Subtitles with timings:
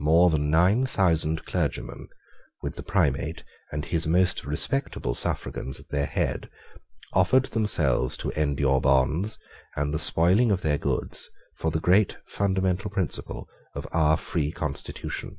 [0.00, 2.08] More than nine thousand clergymen,
[2.60, 6.50] with the Primate and his most respectable suffragans at their head,
[7.12, 9.38] offered themselves to endure bonds
[9.76, 15.36] and the spoiling of their goods for the great fundamental principle of our free constitution.